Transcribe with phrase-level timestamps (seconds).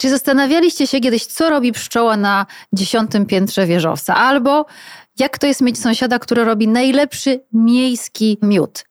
[0.00, 4.16] Czy zastanawialiście się kiedyś, co robi pszczoła na dziesiątym piętrze wieżowca?
[4.16, 4.66] Albo
[5.18, 8.84] jak to jest mieć sąsiada, który robi najlepszy miejski miód?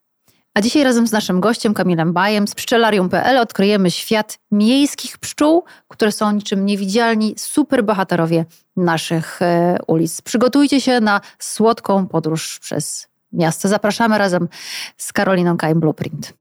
[0.53, 6.11] A dzisiaj razem z naszym gościem Kamilem Bajem z pszczelarium.pl odkryjemy świat miejskich pszczół, które
[6.11, 8.45] są niczym niewidzialni superbohaterowie
[8.75, 10.21] naszych e, ulic.
[10.21, 13.67] Przygotujcie się na słodką podróż przez miasto.
[13.67, 14.47] Zapraszamy razem
[14.97, 16.33] z Karoliną Kaim Blueprint.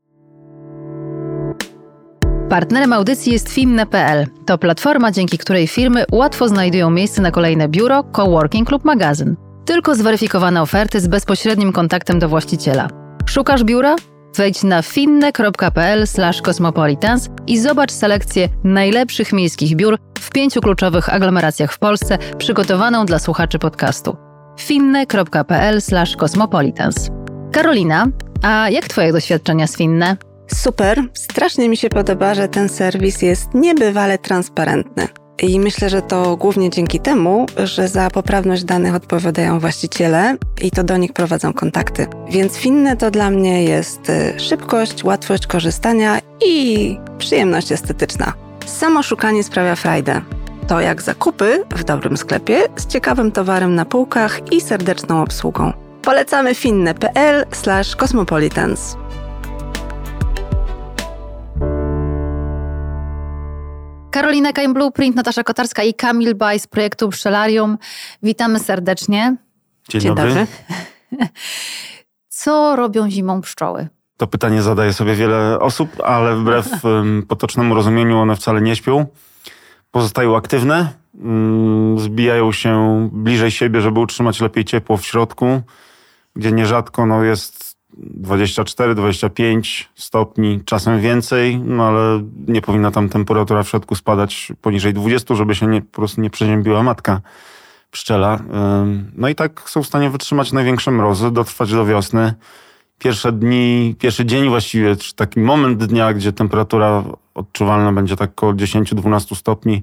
[2.49, 4.27] Partnerem audycji jest Finne.pl.
[4.47, 9.37] To platforma, dzięki której firmy łatwo znajdują miejsce na kolejne biuro, coworking lub magazyn.
[9.65, 12.89] Tylko zweryfikowane oferty z bezpośrednim kontaktem do właściciela.
[13.27, 13.97] Szukasz biura?
[14.37, 22.19] Wejdź na finne.pl/cosmopolitans i zobacz selekcję najlepszych miejskich biur w pięciu kluczowych aglomeracjach w Polsce,
[22.39, 24.17] przygotowaną dla słuchaczy podcastu.
[24.61, 27.11] finne.pl/cosmopolitans.
[27.53, 28.07] Karolina,
[28.43, 30.17] a jak Twoje doświadczenia z Finne?
[30.55, 35.09] Super, strasznie mi się podoba, że ten serwis jest niebywale transparentny.
[35.43, 40.85] I myślę, że to głównie dzięki temu, że za poprawność danych odpowiadają właściciele i to
[40.85, 42.07] do nich prowadzą kontakty.
[42.31, 48.33] Więc finne to dla mnie jest y, szybkość, łatwość korzystania i przyjemność estetyczna.
[48.67, 50.21] Samo szukanie sprawia frajdę.
[50.67, 55.73] To jak zakupy w dobrym sklepie z ciekawym towarem na półkach i serdeczną obsługą.
[56.03, 58.97] Polecamy finne.pl/cosmopolitans.
[64.17, 67.79] Karolina Kain Blueprint, Natasza Kotarska i Kamil Baj z projektu Pszczelarium.
[68.23, 69.37] Witamy serdecznie.
[69.89, 70.35] Dzień, Dzień dobry.
[70.35, 70.47] dobry.
[72.29, 73.89] Co robią zimą pszczoły?
[74.17, 76.69] To pytanie zadaje sobie wiele osób, ale wbrew
[77.29, 79.07] potocznemu rozumieniu one wcale nie śpią.
[79.91, 85.63] Pozostają aktywne, mm, zbijają się bliżej siebie, żeby utrzymać lepiej ciepło w środku,
[86.37, 87.66] gdzie nierzadko no, jest
[88.21, 95.35] 24-25 stopni, czasem więcej, no ale nie powinna tam temperatura w środku spadać poniżej 20,
[95.35, 97.21] żeby się nie, po prostu nie przeziębiła matka
[97.91, 98.41] pszczela.
[99.17, 102.35] No i tak są w stanie wytrzymać największe mrozy, dotrwać do wiosny.
[102.99, 108.53] Pierwsze dni, pierwszy dzień właściwie, czy taki moment dnia, gdzie temperatura odczuwalna będzie tak około
[108.53, 109.83] 10-12 stopni,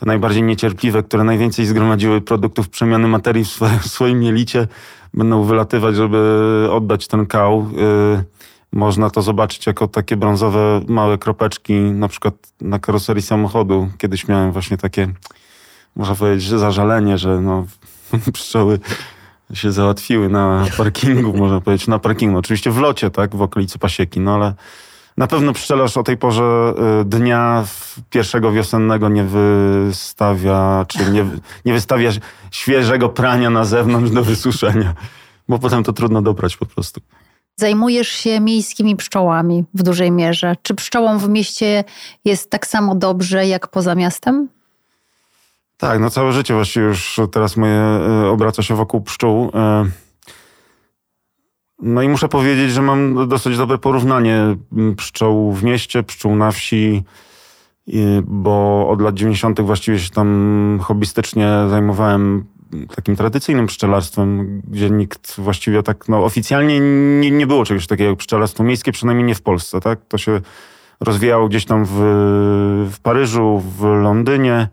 [0.00, 4.66] te najbardziej niecierpliwe, które najwięcej zgromadziły produktów przemiany materii w, swoim, jelicie,
[5.14, 6.18] będą wylatywać, żeby
[6.70, 7.60] oddać ten kał.
[7.60, 8.24] Y,
[8.72, 13.88] można to zobaczyć jako takie brązowe małe kropeczki, na przykład na karoserii samochodu.
[13.98, 15.08] Kiedyś miałem właśnie takie,
[15.96, 17.66] można powiedzieć, zażalenie, że no,
[18.32, 18.80] pszczoły
[19.54, 22.38] się załatwiły na parkingu, można powiedzieć, na parkingu.
[22.38, 24.54] Oczywiście w locie, tak, w okolicy pasieki, no ale
[25.18, 27.64] na pewno pszczelarz o tej porze y, dnia
[28.10, 31.26] pierwszego wiosennego nie wystawia, czy nie,
[31.64, 32.10] nie wystawia
[32.50, 34.94] świeżego prania na zewnątrz do wysuszenia,
[35.48, 37.00] bo potem to trudno dobrać po prostu.
[37.56, 40.56] Zajmujesz się miejskimi pszczołami w dużej mierze.
[40.62, 41.84] Czy pszczołom w mieście
[42.24, 44.48] jest tak samo dobrze jak poza miastem?
[45.76, 49.50] Tak, no całe życie właściwie już teraz moje y, obraca się wokół pszczół.
[51.82, 54.56] No i muszę powiedzieć, że mam dosyć dobre porównanie
[54.96, 57.02] pszczół w mieście, pszczół na wsi,
[58.24, 59.60] bo od lat 90.
[59.60, 62.44] właściwie się tam hobbystycznie zajmowałem
[62.96, 66.80] takim tradycyjnym pszczelarstwem, gdzie nikt właściwie tak no, oficjalnie
[67.20, 69.80] nie, nie było czegoś takiego jak pszczelarstwo miejskie, przynajmniej nie w Polsce.
[69.80, 69.98] Tak?
[70.08, 70.40] To się
[71.00, 71.92] rozwijało gdzieś tam w,
[72.92, 74.68] w Paryżu, w Londynie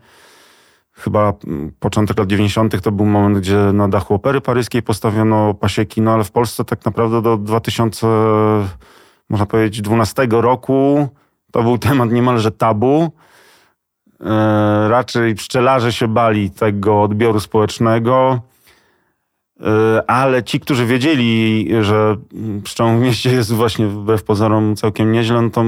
[0.96, 1.32] chyba
[1.80, 2.80] początek lat 90.
[2.80, 6.84] to był moment, gdzie na dachu opery paryskiej postawiono pasieki, no ale w Polsce tak
[6.84, 8.06] naprawdę do 2000,
[9.28, 11.08] można powiedzieć, 12 roku
[11.52, 13.12] to był temat niemalże tabu.
[14.20, 18.40] E, raczej pszczelarze się bali tego odbioru społecznego,
[19.60, 22.16] e, ale ci, którzy wiedzieli, że
[22.64, 25.64] pszczołą w mieście jest właśnie wbrew pozorom całkiem nieźle, no to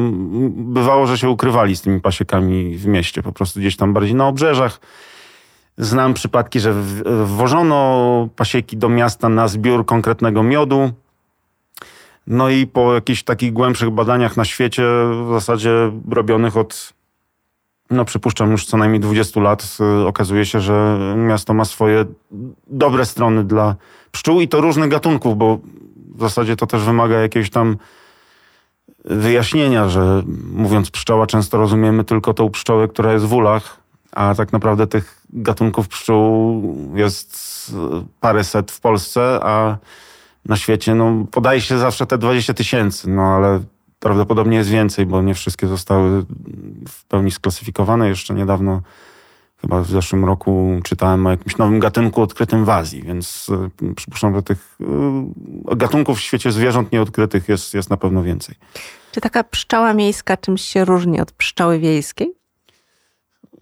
[0.50, 4.28] bywało, że się ukrywali z tymi pasiekami w mieście, po prostu gdzieś tam bardziej na
[4.28, 4.80] obrzeżach
[5.78, 6.72] Znam przypadki, że
[7.24, 10.90] wwożono pasieki do miasta na zbiór konkretnego miodu.
[12.26, 14.82] No i po jakichś takich głębszych badaniach na świecie,
[15.26, 16.92] w zasadzie robionych od,
[17.90, 22.04] no przypuszczam już co najmniej 20 lat, okazuje się, że miasto ma swoje
[22.66, 23.76] dobre strony dla
[24.12, 25.58] pszczół i to różnych gatunków, bo
[26.14, 27.76] w zasadzie to też wymaga jakiegoś tam
[29.04, 30.22] wyjaśnienia, że
[30.52, 33.77] mówiąc pszczoła często rozumiemy tylko tą pszczołę, która jest w ulach,
[34.12, 36.62] a tak naprawdę tych gatunków pszczół
[36.94, 37.38] jest
[38.20, 39.76] paręset w Polsce, a
[40.44, 43.60] na świecie no, podaje się zawsze te 20 tysięcy, no ale
[43.98, 46.24] prawdopodobnie jest więcej, bo nie wszystkie zostały
[46.88, 48.08] w pełni sklasyfikowane.
[48.08, 48.82] Jeszcze niedawno,
[49.60, 53.48] chyba w zeszłym roku, czytałem o jakimś nowym gatunku odkrytym w Azji, więc
[53.82, 54.76] y, przypuszczam, że tych
[55.72, 58.54] y, gatunków w świecie zwierząt nieodkrytych jest, jest na pewno więcej.
[59.12, 62.37] Czy taka pszczoła miejska czymś się różni od pszczoły wiejskiej?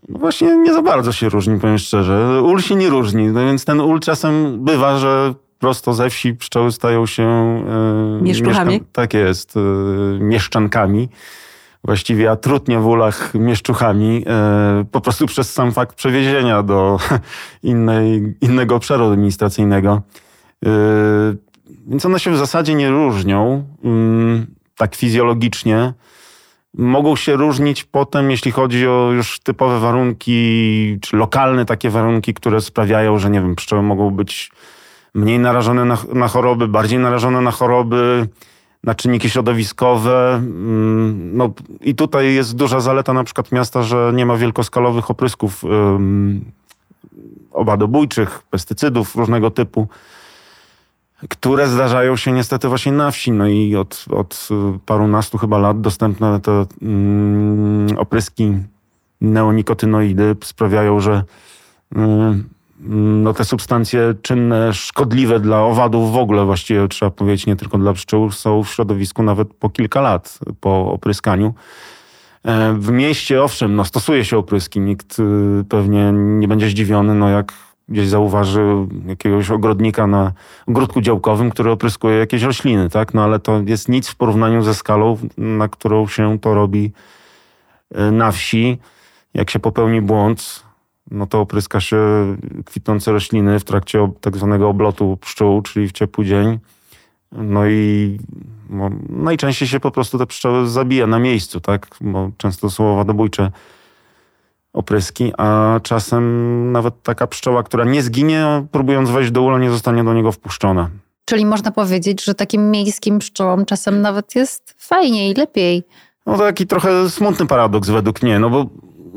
[0.08, 2.42] No właśnie nie za bardzo się różni, powiem szczerze.
[2.42, 6.72] Ul się nie różni, no więc ten ul czasem bywa, że prosto ze wsi pszczoły
[6.72, 7.22] stają się...
[8.18, 8.74] E, Mieszczuchami?
[8.74, 9.60] Mieszka- tak jest, e,
[10.20, 11.08] mieszczankami.
[11.84, 16.98] Właściwie, a trudnie w ulach mieszczuchami, e, po prostu przez sam fakt przewiezienia do
[17.62, 20.02] innej, innego obszaru administracyjnego.
[20.66, 20.70] E,
[21.86, 25.92] więc one się w zasadzie nie różnią mm, tak fizjologicznie.
[26.76, 32.60] Mogą się różnić potem, jeśli chodzi o już typowe warunki, czy lokalne takie warunki, które
[32.60, 34.52] sprawiają, że nie wiem, pszczoły mogą być
[35.14, 38.28] mniej narażone na, na choroby, bardziej narażone na choroby,
[38.84, 40.34] na czynniki środowiskowe.
[40.34, 45.64] Mm, no i tutaj jest duża zaleta na przykład miasta, że nie ma wielkoskalowych oprysków
[45.64, 46.44] um,
[48.50, 49.88] pestycydów różnego typu
[51.28, 53.32] które zdarzają się niestety właśnie na wsi.
[53.32, 54.48] No i od, od
[54.86, 58.52] parunastu chyba lat dostępne te mm, opryski
[59.20, 61.22] neonikotynoidy sprawiają, że
[61.94, 62.44] mm,
[63.22, 67.92] no, te substancje czynne, szkodliwe dla owadów w ogóle, właściwie trzeba powiedzieć, nie tylko dla
[67.92, 71.54] pszczół, są w środowisku nawet po kilka lat po opryskaniu.
[72.44, 74.80] E, w mieście, owszem, no, stosuje się opryski.
[74.80, 77.52] Nikt y, pewnie nie będzie zdziwiony, no jak
[77.88, 78.62] gdzieś zauważy
[79.06, 80.32] jakiegoś ogrodnika na
[80.66, 83.14] ogródku działkowym, który opryskuje jakieś rośliny, tak?
[83.14, 86.92] No ale to jest nic w porównaniu ze skalą, na którą się to robi
[87.94, 88.78] e, na wsi.
[89.34, 90.62] Jak się popełni błąd,
[91.10, 91.98] no to opryska się
[92.64, 96.58] kwitnące rośliny w trakcie tak zwanego oblotu pszczół, czyli w ciepły dzień.
[97.32, 98.18] No i
[98.70, 101.88] no, najczęściej się po prostu te pszczoły zabija na miejscu, tak?
[102.00, 103.50] Bo często są owadobójcze
[104.76, 110.04] opryski, a czasem nawet taka pszczoła, która nie zginie, próbując wejść do ula, nie zostanie
[110.04, 110.90] do niego wpuszczona.
[111.24, 115.82] Czyli można powiedzieć, że takim miejskim pszczołom czasem nawet jest fajniej, lepiej.
[116.26, 118.66] No to taki trochę smutny paradoks według mnie, no bo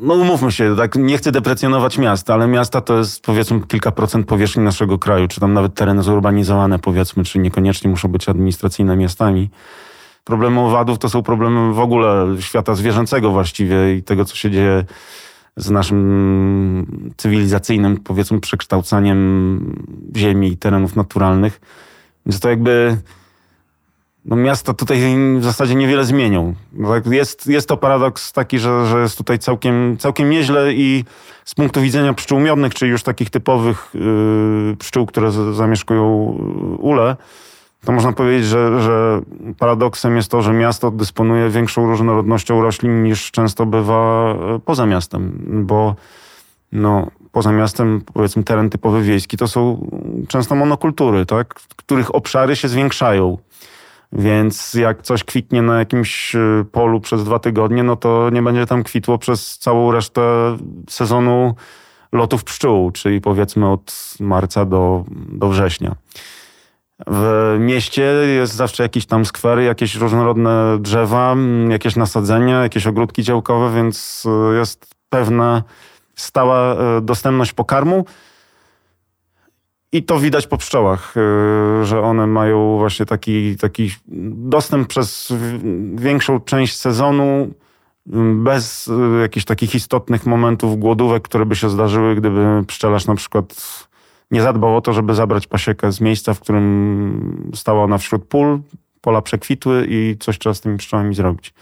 [0.02, 4.28] no umówmy się, tak nie chcę deprecjonować miasta, ale miasta to jest powiedzmy kilka procent
[4.28, 9.50] powierzchni naszego kraju, czy tam nawet tereny zurbanizowane powiedzmy, czy niekoniecznie muszą być administracyjne miastami.
[10.24, 14.86] Problemy owadów to są problemy w ogóle świata zwierzęcego właściwie i tego, co się dzieje
[15.60, 19.60] z naszym cywilizacyjnym, powiedzmy, przekształcaniem
[20.18, 21.62] ziemi i terenów naturalnych.
[22.26, 22.98] Więc to jakby
[24.26, 25.00] no miasta tutaj
[25.40, 26.54] w zasadzie niewiele zmienią.
[26.74, 31.06] No tak, jest, jest to paradoks taki, że, że jest tutaj całkiem, całkiem nieźle i
[31.46, 36.06] z punktu widzenia pszczół miodnych, czyli już takich typowych yy, pszczół, które zamieszkują
[36.80, 37.16] ule,
[37.86, 39.22] to można powiedzieć, że, że
[39.60, 45.40] paradoksem jest to, że miasto dysponuje większą różnorodnością roślin niż często bywa e, poza miastem,
[45.66, 45.96] bo
[46.72, 49.90] no, poza miastem, powiedzmy teren typowy wiejski, to są
[50.28, 51.54] często monokultury, tak?
[51.54, 53.38] których obszary się zwiększają.
[54.14, 58.66] Więc jak coś kwitnie na jakimś e, polu przez dwa tygodnie, no to nie będzie
[58.66, 60.22] tam kwitło przez całą resztę
[60.90, 61.56] sezonu
[62.12, 65.96] lotów pszczół, czyli powiedzmy od marca do, do września.
[67.07, 68.01] W mieście
[68.36, 71.36] jest zawsze jakiś tam skwery, jakieś różnorodne drzewa,
[71.69, 75.63] jakieś nasadzenia, jakieś ogródki działkowe, więc e, jest pewna
[76.16, 78.06] stała e, dostępność pokarmu.
[79.92, 83.92] I to widać po pszczołach, e, że one mają właśnie taki, taki
[84.34, 85.34] dostęp przez
[85.95, 87.54] większą część sezonu,
[88.36, 88.90] bez
[89.22, 93.56] jakichś takich istotnych momentów głodówek, które by się zdarzyły, gdyby pszczelarz na przykład
[94.31, 98.59] nie zadbał o to, żeby zabrać pasiekę z miejsca, w którym stała ona wśród pól,
[99.02, 101.54] pola przekwitły i coś trzeba z tymi pszczołami zrobić.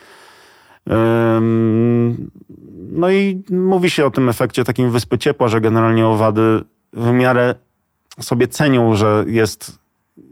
[2.91, 7.55] No i mówi się o tym efekcie takim wyspy ciepła, że generalnie owady w miarę
[8.19, 9.79] sobie cenią, że jest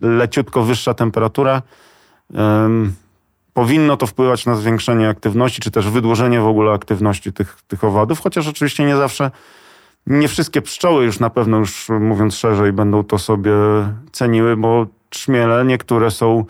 [0.02, 1.62] leciutko wyższa temperatura.
[3.54, 8.20] Powinno to wpływać na zwiększenie aktywności, czy też wydłużenie w ogóle aktywności tych, tych owadów,
[8.20, 9.32] chociaż oczywiście nie zawsze
[10.08, 13.54] nie wszystkie pszczoły już na pewno, już mówiąc szerzej, będą to sobie
[14.12, 16.46] ceniły, bo trzmiele niektóre są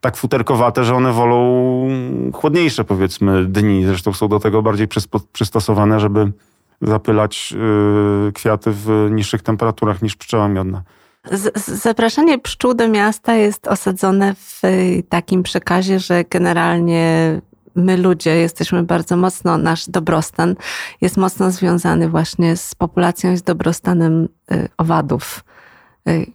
[0.00, 1.88] tak futerkowate, że one wolą
[2.34, 3.84] chłodniejsze powiedzmy dni.
[3.84, 4.88] Zresztą są do tego bardziej
[5.32, 6.32] przystosowane, żeby
[6.82, 10.82] zapylać yy, kwiaty w niższych temperaturach niż pszczoła miodna.
[11.66, 14.60] Zapraszanie pszczół do miasta jest osadzone w
[15.08, 17.40] takim przekazie, że generalnie
[17.76, 20.54] my ludzie jesteśmy bardzo mocno, nasz dobrostan
[21.00, 25.44] jest mocno związany właśnie z populacją i z dobrostanem y, owadów.
[26.08, 26.26] Y,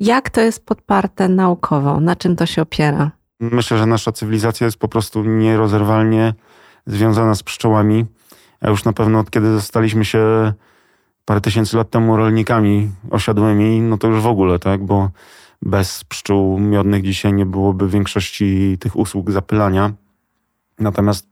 [0.00, 2.00] jak to jest podparte naukowo?
[2.00, 3.10] Na czym to się opiera?
[3.40, 6.34] Myślę, że nasza cywilizacja jest po prostu nierozerwalnie
[6.86, 8.06] związana z pszczołami.
[8.60, 10.52] A już na pewno od kiedy zostaliśmy się
[11.24, 14.84] parę tysięcy lat temu rolnikami osiadłymi, no to już w ogóle, tak?
[14.84, 15.10] Bo
[15.62, 19.92] bez pszczół miodnych dzisiaj nie byłoby większości tych usług zapylania.
[20.78, 21.28] Natomiast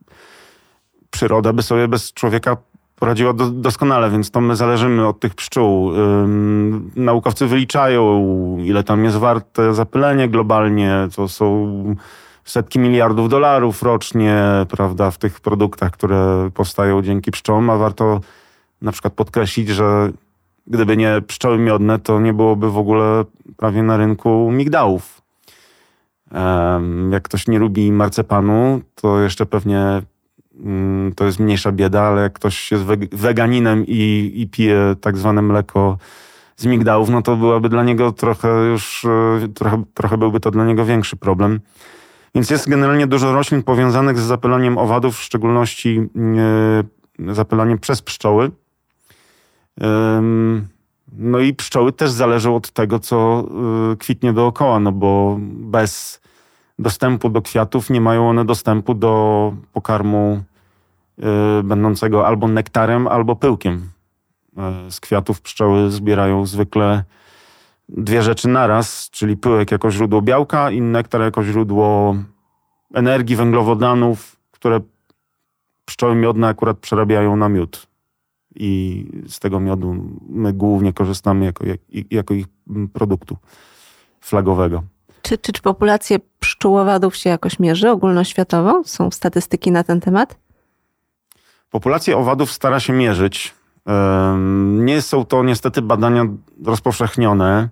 [1.11, 2.57] przyroda by sobie bez człowieka
[2.97, 5.95] poradziła do, doskonale, więc to my zależymy od tych pszczół.
[5.95, 11.09] Ym, naukowcy wyliczają, ile tam jest warte zapylenie globalnie.
[11.17, 11.73] To są
[12.45, 18.21] setki miliardów dolarów rocznie, prawda, w tych produktach, które powstają dzięki pszczołom, a warto
[18.83, 20.13] na przykład podkreślić, że
[20.67, 23.25] gdyby nie pszczoły miodne, to nie byłoby w ogóle
[23.57, 25.24] prawie na rynku migdałów.
[27.11, 30.03] Jak ktoś nie lubi marcepanu, to jeszcze pewnie
[30.65, 35.43] mm, to jest mniejsza bieda, ale jak ktoś jest weganinem i, i pije tak zwane
[35.43, 35.99] mleko
[36.57, 40.65] z migdałów, no to byłaby dla niego trochę już, e, trochę, trochę byłby to dla
[40.65, 41.61] niego większy problem.
[42.35, 46.09] Więc jest generalnie dużo roślin powiązanych z zapylaniem owadów, w szczególności
[47.29, 48.51] e, zapylaniem przez pszczoły.
[51.13, 53.45] No i pszczoły też zależą od tego, co
[53.93, 56.21] e, kwitnie dookoła, no bo bez
[56.79, 60.43] dostępu do kwiatów nie mają one dostępu do pokarmu
[61.19, 63.91] e, będącego albo nektarem, albo pyłkiem.
[64.91, 67.05] Z kwiatów pszczoły zbierają zwykle
[67.89, 72.17] dwie rzeczy naraz, czyli pyłek jako źródło białka i nektar jako źródło
[72.95, 74.81] energii, węglowodanów, które
[75.85, 77.87] pszczoły miodne akurat przerabiają na miód.
[78.55, 79.97] I z tego miodu
[80.29, 81.65] my głównie korzystamy jako,
[82.11, 82.47] jako ich
[82.93, 83.37] produktu
[84.21, 84.83] flagowego.
[85.23, 88.83] Czy, czy, czy populację pszczółowadów się jakoś mierzy ogólnoświatowo?
[88.85, 90.39] Są statystyki na ten temat?
[91.71, 93.55] Populację owadów stara się mierzyć.
[94.65, 96.25] Nie są to niestety badania
[96.65, 97.69] rozpowszechnione.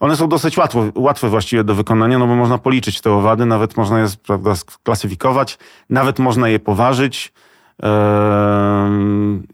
[0.00, 3.76] One są dosyć łatwe, łatwe właściwie do wykonania, no bo można policzyć te owady, nawet
[3.76, 5.58] można je prawda, sklasyfikować,
[5.90, 7.32] nawet można je poważyć.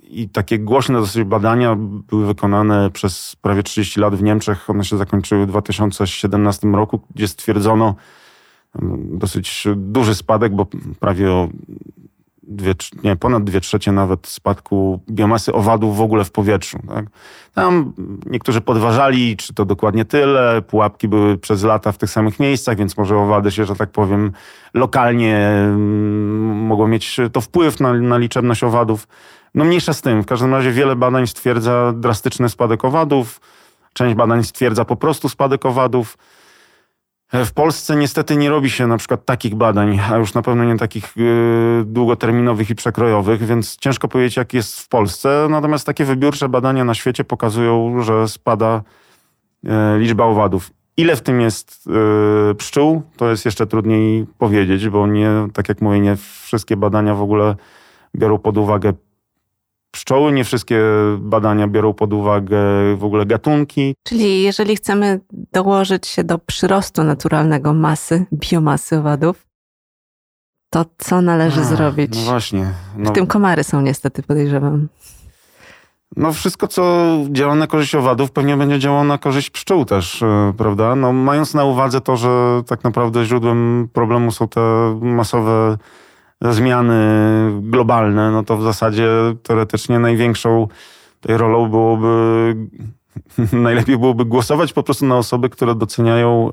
[0.02, 4.70] I takie głośne dosyć badania były wykonane przez prawie 30 lat w Niemczech.
[4.70, 7.94] One się zakończyły w 2017 roku, gdzie stwierdzono
[8.98, 10.66] dosyć duży spadek, bo
[11.00, 11.48] prawie o
[12.56, 16.78] dwie, nie, ponad dwie trzecie nawet spadku biomasy owadów w ogóle w powietrzu.
[16.88, 17.06] Tak?
[17.54, 17.92] Tam
[18.26, 20.62] niektórzy podważali, czy to dokładnie tyle.
[20.62, 24.32] Pułapki były przez lata w tych samych miejscach, więc może owady się, że tak powiem,
[24.74, 29.08] lokalnie mm, mogło mieć to wpływ na, na liczebność owadów.
[29.54, 30.22] No mniejsza z tym.
[30.22, 33.40] W każdym razie wiele badań stwierdza drastyczny spadek owadów.
[33.92, 36.18] Część badań stwierdza po prostu spadek owadów.
[37.34, 40.76] W Polsce niestety nie robi się na przykład takich badań, a już na pewno nie
[40.76, 45.46] takich yy, długoterminowych i przekrojowych, więc ciężko powiedzieć, jak jest w Polsce.
[45.50, 48.82] Natomiast takie wybiórcze badania na świecie pokazują, że spada
[49.62, 50.70] yy, liczba owadów.
[50.96, 55.80] Ile w tym jest yy, pszczół, to jest jeszcze trudniej powiedzieć, bo nie, tak jak
[55.80, 57.56] mówię, nie wszystkie badania w ogóle
[58.16, 58.92] biorą pod uwagę
[59.94, 60.80] pszczoły, nie wszystkie
[61.18, 62.58] badania biorą pod uwagę
[62.96, 63.94] w ogóle gatunki.
[64.02, 65.20] Czyli jeżeli chcemy
[65.52, 69.46] dołożyć się do przyrostu naturalnego masy, biomasy owadów,
[70.70, 72.16] to co należy A, zrobić?
[72.16, 72.66] No właśnie.
[72.96, 74.88] No, w tym komary są niestety, podejrzewam.
[76.16, 80.52] No wszystko, co działa na korzyść owadów, pewnie będzie działało na korzyść pszczół też, e,
[80.56, 80.96] prawda?
[80.96, 84.60] No mając na uwadze to, że tak naprawdę źródłem problemu są te
[85.02, 85.78] masowe
[86.52, 86.94] zmiany
[87.62, 89.08] globalne, no to w zasadzie
[89.42, 90.68] teoretycznie największą
[91.20, 92.56] tej rolą byłoby,
[93.52, 96.50] najlepiej byłoby głosować po prostu na osoby, które doceniają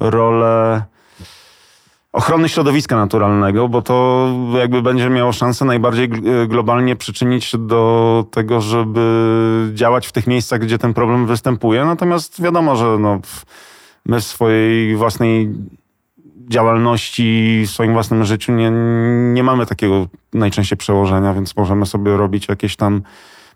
[0.00, 0.82] yy, rolę
[2.12, 4.28] ochrony środowiska naturalnego, bo to
[4.58, 6.08] jakby będzie miało szansę najbardziej
[6.48, 11.84] globalnie przyczynić do tego, żeby działać w tych miejscach, gdzie ten problem występuje.
[11.84, 13.20] Natomiast wiadomo, że no,
[14.06, 15.54] my w swojej własnej
[16.48, 18.70] działalności, w swoim własnym życiu nie,
[19.34, 23.02] nie mamy takiego najczęściej przełożenia, więc możemy sobie robić jakieś tam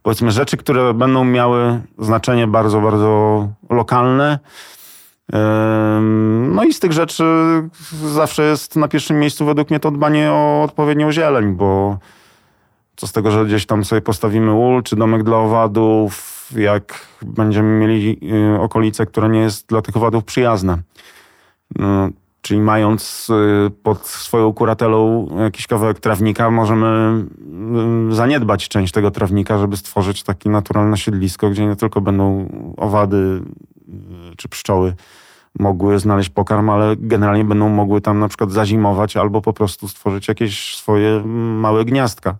[0.02, 4.38] powiedzmy rzeczy, które będą miały znaczenie bardzo, bardzo lokalne.
[6.48, 7.24] No i z tych rzeczy
[8.04, 11.98] zawsze jest na pierwszym miejscu według mnie to dbanie o odpowiednią zieleń, bo
[12.96, 17.68] co z tego, że gdzieś tam sobie postawimy ul czy domek dla owadów, jak będziemy
[17.68, 18.18] mieli
[18.54, 20.78] y, okolice, które nie jest dla tych owadów przyjazne.
[22.42, 27.24] Czyli mając y, pod swoją kuratelą jakiś kawałek trawnika, możemy
[28.10, 33.16] y, zaniedbać część tego trawnika, żeby stworzyć takie naturalne siedlisko, gdzie nie tylko będą owady
[33.16, 34.94] y, czy pszczoły
[35.58, 40.28] mogły znaleźć pokarm, ale generalnie będą mogły tam na przykład zazimować albo po prostu stworzyć
[40.28, 41.22] jakieś swoje
[41.60, 42.36] małe gniazdka.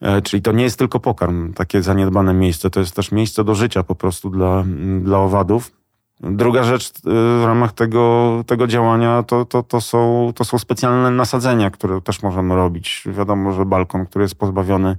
[0.00, 3.54] E, czyli to nie jest tylko pokarm, takie zaniedbane miejsce, to jest też miejsce do
[3.54, 4.64] życia po prostu dla,
[5.00, 5.79] dla owadów.
[6.20, 6.92] Druga rzecz y,
[7.40, 12.22] w ramach tego, tego działania to, to, to, są, to są specjalne nasadzenia, które też
[12.22, 13.04] możemy robić.
[13.06, 14.96] Wiadomo, że balkon, który jest pozbawiony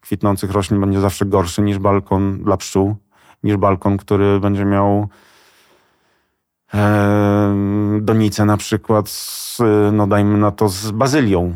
[0.00, 2.96] kwitnących roślin, będzie zawsze gorszy niż balkon dla pszczół,
[3.44, 5.08] niż balkon, który będzie miał
[8.00, 9.58] donice na przykład, z,
[9.92, 11.52] no dajmy na to z bazylią.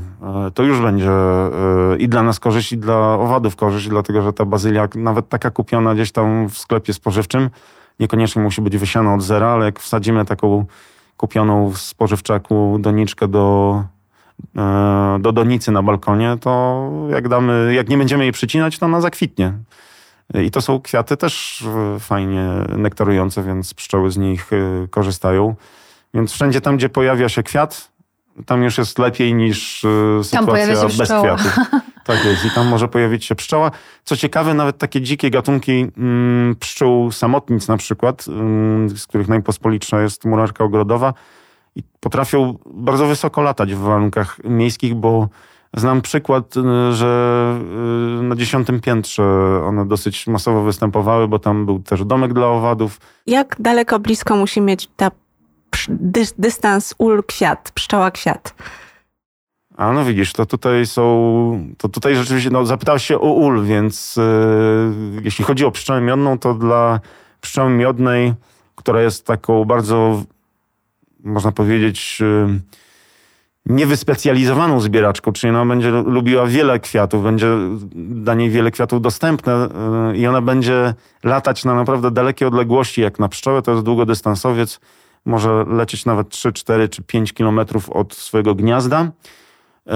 [0.46, 1.50] E, to już będzie e,
[1.98, 5.94] i dla nas korzyść, i dla owadów korzyść, dlatego że ta bazylia, nawet taka kupiona
[5.94, 7.50] gdzieś tam w sklepie spożywczym,
[8.00, 10.66] niekoniecznie musi być wysiana od zera, ale jak wsadzimy taką
[11.16, 13.84] kupioną w spożywczaku doniczkę do,
[14.56, 19.00] e, do donicy na balkonie, to jak damy, jak nie będziemy jej przycinać, to ona
[19.00, 19.52] zakwitnie.
[20.34, 21.64] I to są kwiaty też
[22.00, 25.54] fajnie nektarujące, więc pszczoły z nich y, korzystają.
[26.14, 27.90] Więc wszędzie tam, gdzie pojawia się kwiat,
[28.46, 31.56] tam już jest lepiej niż y, sytuacja bez kwiatów.
[32.04, 32.44] Tak jest.
[32.44, 33.70] I tam może pojawić się pszczoła.
[34.04, 40.02] Co ciekawe, nawet takie dzikie gatunki mm, pszczół samotnic na przykład, mm, z których najpospolitsza
[40.02, 41.14] jest murarka ogrodowa,
[41.76, 45.28] i potrafią bardzo wysoko latać w warunkach miejskich, bo
[45.76, 47.60] Znam przykład, y, że
[48.20, 49.24] y, na dziesiątym piętrze
[49.64, 53.00] one dosyć masowo występowały, bo tam był też domek dla owadów.
[53.26, 55.10] Jak daleko, blisko musi mieć ta
[56.38, 58.54] dystans ul-kwiat, pszczoła-kwiat?
[59.76, 64.16] A no widzisz, to tutaj są, to tutaj rzeczywiście, no zapytałeś się o ul, więc
[64.16, 67.00] yy, jeśli chodzi o pszczołę miodną, to dla
[67.40, 68.34] pszczoły miodnej,
[68.74, 70.22] która jest taką bardzo,
[71.24, 72.60] można powiedzieć, yy,
[73.66, 77.48] niewyspecjalizowaną zbieraczką, czyli ona będzie lubiła wiele kwiatów, będzie
[77.94, 79.68] dla niej wiele kwiatów dostępne
[80.12, 84.80] y, i ona będzie latać na naprawdę dalekie odległości, jak na pszczołę, to jest długodystansowiec,
[85.26, 89.02] może lecieć nawet 3, 4 czy 5 kilometrów od swojego gniazda.
[89.04, 89.90] Y,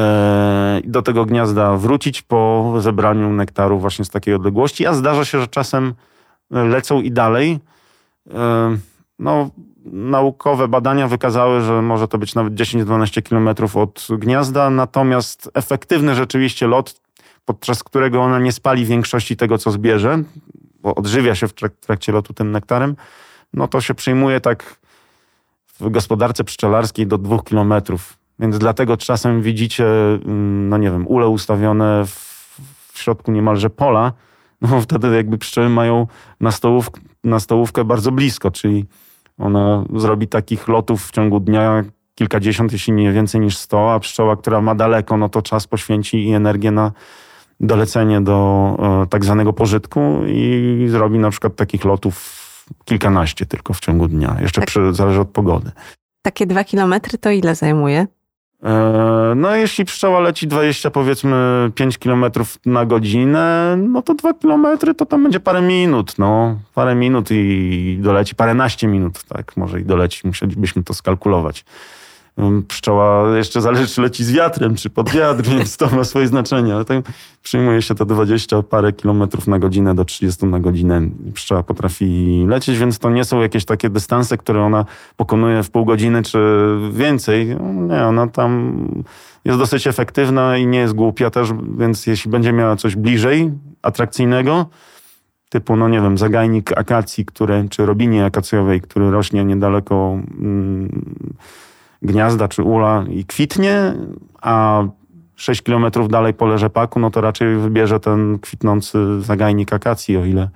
[0.81, 5.41] I do tego gniazda wrócić po zebraniu nektaru właśnie z takiej odległości, a zdarza się,
[5.41, 5.95] że czasem
[6.51, 7.59] lecą i dalej.
[8.27, 8.33] Y,
[9.19, 9.51] no,
[9.85, 16.67] naukowe badania wykazały, że może to być nawet 10-12 kilometrów od gniazda, natomiast efektywny rzeczywiście
[16.67, 17.01] lot,
[17.45, 20.23] podczas którego ona nie spali większości tego, co zbierze,
[20.81, 22.97] bo odżywia się w trakcie lotu tym nektarem,
[23.55, 24.81] no to się przyjmuje tak
[25.81, 28.19] w gospodarce pszczelarskiej do dwóch kilometrów.
[28.39, 32.11] Więc dlatego czasem widzicie, mm, no nie wiem, ule ustawione w,
[32.93, 34.13] w środku niemalże pola,
[34.61, 36.07] no wtedy jakby pszczoły mają
[36.41, 36.91] na, stołów,
[37.25, 38.85] na stołówkę bardzo blisko, czyli
[39.39, 44.37] ona zrobi takich lotów w ciągu dnia kilkadziesiąt, jeśli nie więcej niż sto, a pszczoła,
[44.37, 46.93] która ma daleko, no to czas poświęci i energię na
[47.61, 52.40] dolecenie do e, tak zwanego pożytku i zrobi na przykład takich lotów
[52.85, 54.37] kilkanaście tylko w ciągu dnia.
[54.41, 54.69] Jeszcze tak.
[54.69, 55.71] przy, zależy od pogody.
[56.23, 58.07] Takie dwa kilometry to ile zajmuje?
[58.63, 62.25] E, no, jeśli pszczoła leci 20, powiedzmy 5 km
[62.67, 66.59] na godzinę, no to 2 km to tam będzie parę minut, no.
[66.75, 71.65] Parę minut i doleci, paręnaście minut, tak, może i doleci, musielibyśmy to skalkulować.
[72.69, 76.75] Pszczoła jeszcze zależy, czy leci z wiatrem, czy pod wiatr, więc to ma swoje znaczenie.
[76.75, 77.05] Ale tak
[77.43, 81.03] przyjmuje się to 20 parę kilometrów na godzinę do 30 na godzinę.
[81.35, 84.85] Pszczoła potrafi lecieć, więc to nie są jakieś takie dystanse, które ona
[85.17, 86.39] pokonuje w pół godziny czy
[86.93, 87.57] więcej.
[87.89, 88.85] Nie, ona tam
[89.45, 93.51] jest dosyć efektywna i nie jest głupia też, więc jeśli będzie miała coś bliżej,
[93.83, 94.67] atrakcyjnego,
[95.49, 101.05] typu, no nie wiem, zagajnik akacji, które, czy robinie akacjowej, który rośnie niedaleko mm,
[102.03, 103.95] gniazda czy ula i kwitnie,
[104.43, 104.83] a
[105.37, 110.49] 6 kilometrów dalej pole rzepaku, no to raczej wybierze ten kwitnący zagajnik akacji, o ile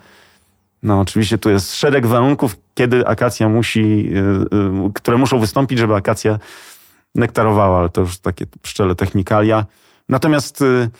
[0.84, 5.94] no oczywiście tu jest szereg warunków, kiedy akacja musi, y, y, które muszą wystąpić, żeby
[5.94, 6.38] akacja
[7.14, 9.64] nektarowała, ale to już takie pszczele technikalia.
[10.08, 10.90] Natomiast y,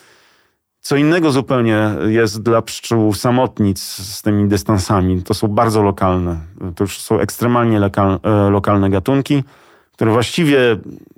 [0.80, 5.22] co innego zupełnie jest dla pszczół samotnic z tymi dystansami.
[5.22, 6.36] To są bardzo lokalne.
[6.76, 9.44] To już są ekstremalnie lokal, lokalne gatunki
[9.94, 10.58] które właściwie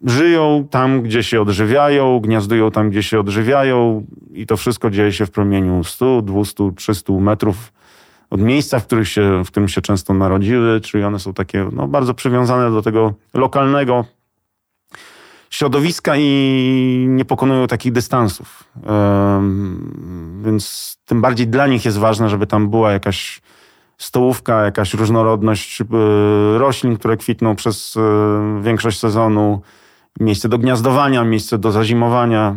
[0.05, 5.27] żyją tam, gdzie się odżywiają, gniazdują tam, gdzie się odżywiają i to wszystko dzieje się
[5.27, 7.73] w promieniu 100, 200, 300 metrów
[8.31, 11.89] od miejsca, w, których się, w którym się często narodziły, czyli one są takie no,
[11.89, 14.05] bardzo przywiązane do tego lokalnego
[15.51, 18.65] środowiska i nie pokonują takich dystansów.
[20.43, 23.41] więc tym bardziej dla nich jest ważne, żeby tam była jakaś
[23.99, 25.85] stołówka, jakaś różnorodność y,
[26.59, 28.01] roślin, które kwitną przez y,
[28.63, 29.61] większość sezonu,
[30.21, 32.57] miejsce do gniazdowania, miejsce do zazimowania.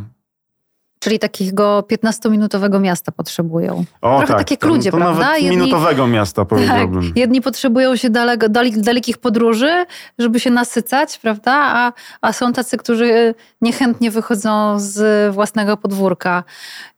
[0.99, 3.83] Czyli takiego 15-minutowego miasta potrzebują.
[4.01, 5.21] O, Trochę tak, takie jak ludzie, to prawda?
[5.21, 7.07] Nawet jedni, minutowego miasta powiedziałbym.
[7.07, 8.47] Tak, jedni potrzebują się daleko,
[8.77, 9.85] dalekich podróży,
[10.19, 11.53] żeby się nasycać, prawda?
[11.53, 16.43] A, a są tacy, którzy niechętnie wychodzą z własnego podwórka.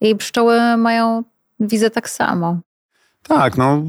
[0.01, 1.23] I pszczoły mają,
[1.59, 2.57] widzę tak samo.
[3.27, 3.81] Tak, no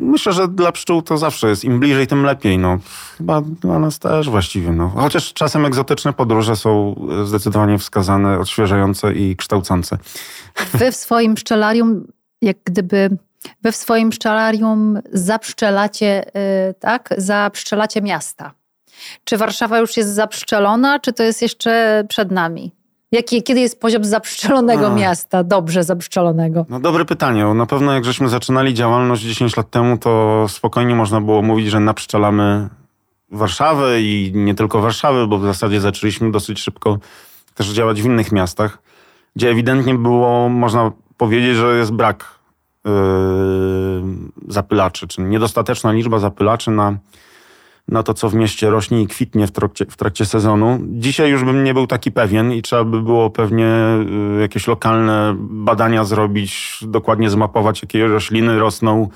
[0.00, 1.64] myślę, że dla pszczół to zawsze jest.
[1.64, 2.58] Im bliżej, tym lepiej.
[2.58, 2.78] No,
[3.18, 4.72] chyba dla nas też właściwie.
[4.72, 4.88] No.
[4.88, 9.98] Chociaż czasem egzotyczne podróże są zdecydowanie wskazane, odświeżające i kształcące.
[10.72, 12.06] Wy w swoim pszczelarium
[12.42, 13.18] jak gdyby
[13.62, 16.24] Wy w swoim pszczelarium zapszczelacie,
[16.66, 17.14] yy, tak?
[17.18, 18.52] Zapszczelacie miasta.
[19.24, 22.73] Czy Warszawa już jest zapszczelona, czy to jest jeszcze przed nami?
[23.14, 24.94] Jaki, kiedy jest poziom zapszczelonego A.
[24.94, 26.66] miasta, dobrze zapszczelonego?
[26.68, 27.44] No dobre pytanie.
[27.44, 31.80] Na pewno jak żeśmy zaczynali działalność 10 lat temu, to spokojnie można było mówić, że
[31.80, 32.68] napszczelamy
[33.30, 36.98] Warszawę i nie tylko Warszawę, bo w zasadzie zaczęliśmy dosyć szybko
[37.54, 38.78] też działać w innych miastach,
[39.36, 42.38] gdzie ewidentnie było, można powiedzieć, że jest brak
[42.84, 42.92] yy,
[44.48, 46.98] zapylaczy, czyli niedostateczna liczba zapylaczy na
[47.88, 50.78] na to, co w mieście rośnie i kwitnie w trakcie, w trakcie sezonu.
[50.88, 53.66] Dzisiaj już bym nie był taki pewien i trzeba by było pewnie
[54.38, 59.08] y, jakieś lokalne badania zrobić, dokładnie zmapować, jakie rośliny rosną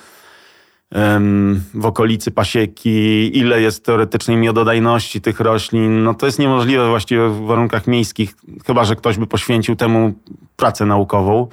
[1.74, 6.02] w okolicy pasieki, ile jest teoretycznej miododajności tych roślin.
[6.02, 8.34] No to jest niemożliwe właściwie w warunkach miejskich,
[8.66, 10.12] chyba że ktoś by poświęcił temu
[10.56, 11.46] pracę naukową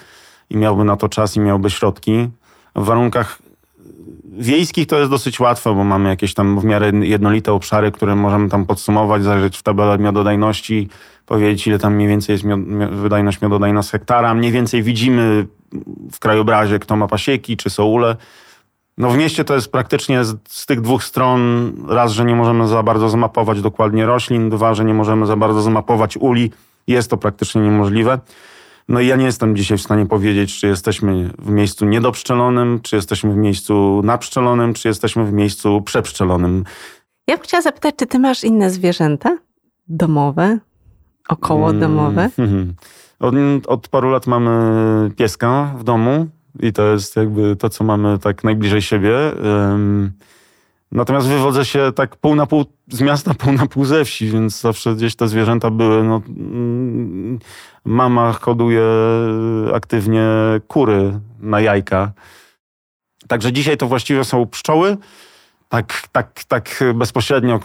[0.49, 2.29] i miałby na to czas i miałby środki.
[2.75, 3.39] W warunkach
[4.37, 8.49] wiejskich to jest dosyć łatwe, bo mamy jakieś tam w miarę jednolite obszary, które możemy
[8.49, 10.89] tam podsumować, zajrzeć w tabelę miododajności,
[11.25, 12.59] powiedzieć ile tam mniej więcej jest miod,
[12.91, 14.33] wydajność miododajna z hektara.
[14.33, 15.47] Mniej więcej widzimy
[16.11, 18.15] w krajobrazie, kto ma pasieki czy soule.
[18.97, 22.67] No w mieście to jest praktycznie z, z, tych dwóch stron raz, że nie możemy
[22.67, 26.51] za bardzo zmapować dokładnie roślin, dwa, że nie możemy za bardzo zmapować uli.
[26.87, 28.19] Jest to praktycznie niemożliwe.
[28.87, 32.95] No i ja nie jestem dzisiaj w stanie powiedzieć, czy jesteśmy w miejscu niedopszczelonym, czy
[32.95, 36.63] jesteśmy w miejscu napszczelonym, czy jesteśmy w miejscu przepszczelonym.
[37.27, 39.37] Ja bym chciała zapytać, czy ty masz inne zwierzęta
[39.87, 40.59] domowe,
[41.29, 42.29] około domowe?
[43.19, 46.27] Mm, od, od paru lat mamy pieska w domu
[46.59, 49.15] i to jest jakby to, co mamy tak najbliżej siebie.
[50.91, 54.61] Natomiast wywodzę się tak pół na pół z miasta, pół na pół ze wsi, więc
[54.61, 56.03] zawsze gdzieś te zwierzęta były.
[56.03, 57.39] No, mm,
[57.85, 58.83] mama hoduje
[59.73, 60.27] aktywnie
[60.67, 62.11] kury na jajka.
[63.27, 64.97] Także dzisiaj to właściwie są pszczoły.
[65.69, 67.59] Tak, tak, tak bezpośrednio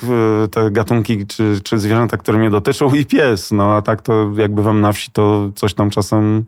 [0.51, 3.53] te gatunki czy, czy zwierzęta, które mnie dotyczą i pies.
[3.53, 6.45] No a tak to jak bywam na wsi, to coś tam czasem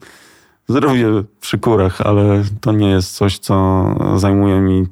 [0.69, 1.07] zrobię
[1.41, 3.85] przy kurach, ale to nie jest coś, co
[4.17, 4.87] zajmuje mi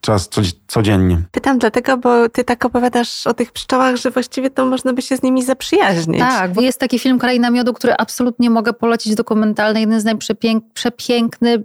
[0.00, 0.28] czas
[0.66, 1.22] codziennie.
[1.30, 5.16] Pytam dlatego, bo ty tak opowiadasz o tych pszczołach, że właściwie to można by się
[5.16, 6.20] z nimi zaprzyjaźnić.
[6.20, 11.64] Tak, bo jest taki film Kraina Miodu, który absolutnie mogę polecić dokumentalny, jeden z najprzepiękny,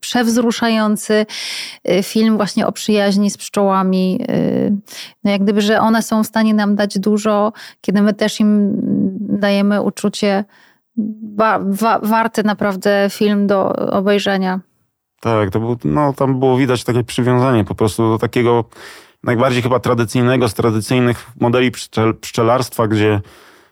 [0.00, 1.26] przewzruszający
[1.90, 4.20] y, film właśnie o przyjaźni z pszczołami.
[4.30, 4.72] Y,
[5.24, 8.72] no jak gdyby, że one są w stanie nam dać dużo, kiedy my też im
[9.20, 10.44] dajemy uczucie
[11.36, 14.60] wa wa warty naprawdę film do obejrzenia.
[15.22, 18.64] Tak, to był, no, tam było widać takie przywiązanie po prostu do takiego
[19.22, 23.20] najbardziej chyba tradycyjnego z tradycyjnych modeli pszczel, pszczelarstwa, gdzie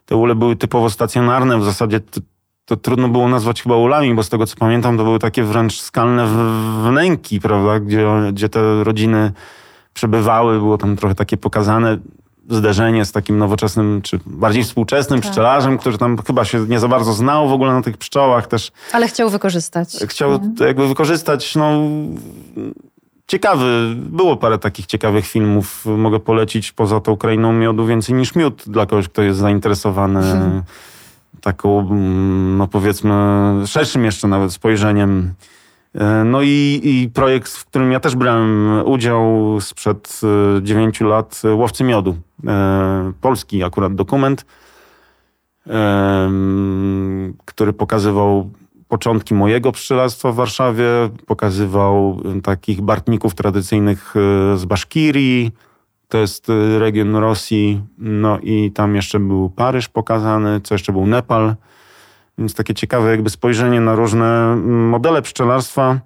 [0.07, 1.59] te ule były typowo stacjonarne.
[1.59, 2.21] W zasadzie to,
[2.65, 5.81] to, trudno było nazwać chyba ulami, bo z tego co pamiętam, to były takie wręcz
[5.81, 6.27] skalne
[6.85, 9.33] wnęki, prawda, gdzie, gdzie te rodziny
[9.95, 11.99] przebywały, było tam trochę takie pokazane
[12.51, 15.31] zderzenie z takim nowoczesnym, czy bardziej współczesnym tak.
[15.31, 18.73] pszczelarzem, który tam chyba się nie za bardzo znał w ogóle na tych pszczołach też.
[18.93, 19.89] Ale chciał wykorzystać.
[20.09, 20.67] Chciał nie?
[20.67, 21.81] jakby wykorzystać, no
[23.27, 28.63] ciekawy, było parę takich ciekawych filmów, mogę polecić poza tą krainą miodu więcej niż miód
[28.67, 30.63] dla kogoś, kto jest zainteresowany hmm.
[31.41, 31.89] taką,
[32.57, 33.13] no powiedzmy,
[33.67, 35.35] szerszym jeszcze nawet spojrzeniem
[36.25, 41.55] no i, i, projekt, w którym ja też brałem udział sprzed e, dziewięciu lat, e,
[41.55, 42.17] Łowcy Miodu.
[43.21, 44.47] Polski akurat dokument,
[47.45, 48.51] który pokazywał
[48.89, 50.85] początki mojego pszczelarstwa w Warszawie,
[51.27, 54.15] pokazywał takich bartników tradycyjnych
[54.55, 55.53] z Baszkirii,
[56.09, 56.47] to jest
[56.79, 61.55] region Rosji, no i tam jeszcze był Paryż pokazany, co jeszcze był Nepal,
[62.39, 66.01] więc takie ciekawe jakby spojrzenie na różne mm, modele pszczelarstwa.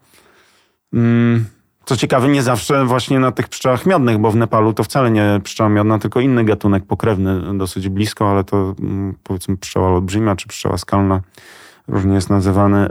[0.93, 1.45] Mm,
[1.85, 5.41] co ciekawe, nie zawsze właśnie na tych pszczołach miodnych, bo w Nepalu to wcale nie
[5.45, 10.49] pszczoła miodna, tylko inny gatunek pokrewny dosyć blisko, ale to mm, powiedzmy pszczoła olbrzymia czy
[10.49, 11.21] pszczoła skalna,
[11.89, 12.89] różnie jest nazywany,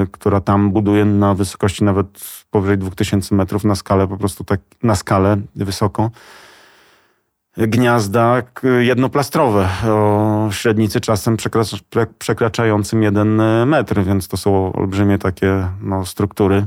[0.00, 2.06] yy, która tam buduje na wysokości nawet
[2.50, 6.10] powyżej 2000 metrów na skalę, po prostu tak na skalę wysoko
[7.56, 8.42] gniazda
[8.80, 11.36] jednoplastrowe o średnicy czasem
[12.18, 16.66] przekraczającym jeden metr, więc to są olbrzymie takie no, struktury,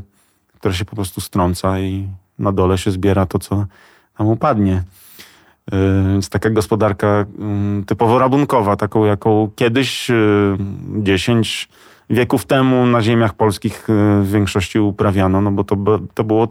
[0.54, 3.66] które się po prostu strąca i na dole się zbiera to, co
[4.18, 4.84] tam upadnie.
[5.74, 10.12] Y, więc taka gospodarka mm, typowo rabunkowa, taką jaką kiedyś,
[10.98, 11.70] 10
[12.12, 13.88] y, wieków temu na ziemiach polskich
[14.22, 15.76] w większości uprawiano, no bo to,
[16.14, 16.48] to było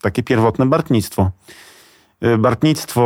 [0.00, 1.30] takie pierwotne bartnictwo.
[2.24, 3.00] Y, bartnictwo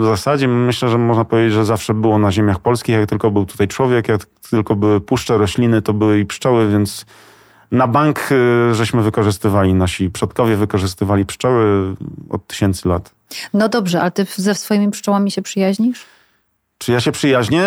[0.00, 2.94] w zasadzie myślę, że można powiedzieć, że zawsze było na ziemiach polskich.
[2.94, 7.06] Jak tylko był tutaj człowiek, jak tylko były puszcze, rośliny, to były i pszczoły, więc
[7.70, 11.94] na bank y, żeśmy wykorzystywali, nasi przodkowie wykorzystywali pszczoły
[12.30, 13.14] od tysięcy lat.
[13.54, 16.04] No dobrze, ale ty ze swoimi pszczołami się przyjaźnisz?
[16.78, 17.64] Czy ja się przyjaźnię?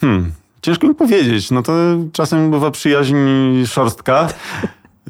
[0.00, 0.32] Hmm,
[0.62, 1.50] ciężko mi powiedzieć.
[1.50, 1.72] No to
[2.12, 3.16] czasem bywa przyjaźń
[3.66, 4.28] szorstka.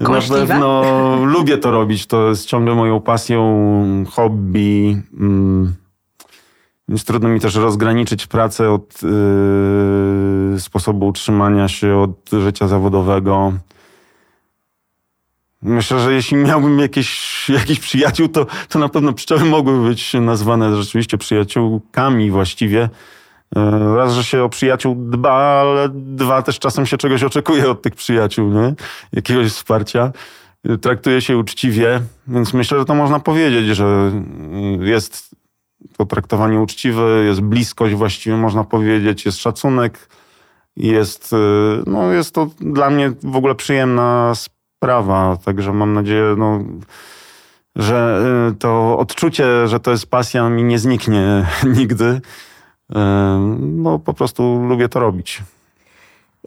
[0.01, 0.83] Na pewno
[1.35, 2.07] lubię to robić.
[2.07, 5.03] To jest ciągle moją pasją, hobby.
[5.21, 5.75] Mm.
[6.89, 13.53] Więc trudno mi też rozgraniczyć pracę od yy, sposobu utrzymania się, od życia zawodowego.
[15.63, 20.77] Myślę, że jeśli miałbym jakieś, jakiś przyjaciół, to, to na pewno pszczoły mogły być nazwane
[20.77, 22.89] rzeczywiście przyjaciółkami właściwie.
[23.57, 27.83] E, raz, że się o przyjaciół dba, ale dwa, też czasem się czegoś oczekuje od
[27.83, 28.75] tych przyjaciół, nie?
[29.13, 30.13] jakiegoś wsparcia.
[30.65, 34.13] E, traktuje się uczciwie, więc myślę, że to można powiedzieć, że
[34.81, 35.37] jest
[35.97, 40.09] to traktowanie uczciwe, jest bliskość właściwie, można powiedzieć, jest szacunek,
[40.77, 41.37] jest, e,
[41.87, 46.65] no, jest to dla mnie w ogóle przyjemna sprawa, także mam nadzieję, no,
[47.77, 48.23] że
[48.59, 51.47] to odczucie, że to jest pasja mi nie zniknie
[51.79, 52.21] nigdy
[53.59, 55.43] no po prostu lubię to robić.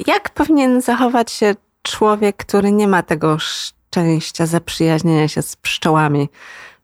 [0.08, 6.30] Jak powinien zachować się człowiek, który nie ma tego szczęścia zaprzyjaźnienia się z pszczołami?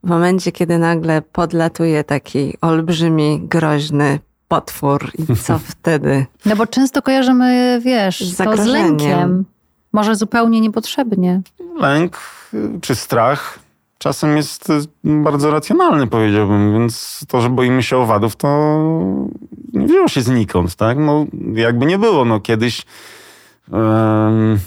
[0.04, 6.26] W momencie, kiedy nagle podlatuje taki olbrzymi, groźny potwór i co wtedy?
[6.46, 9.46] No bo często kojarzymy, wiesz, z, to z lękiem.
[9.94, 11.42] Może zupełnie niepotrzebnie.
[11.80, 12.20] Lęk
[12.82, 13.60] czy strach
[13.98, 14.72] czasem jest
[15.04, 18.80] bardzo racjonalny, powiedziałbym, więc to, że boimy się owadów, to
[19.74, 20.98] nie wzięło się znikąd, tak?
[20.98, 22.86] No, jakby nie było, no kiedyś
[23.72, 24.60] um,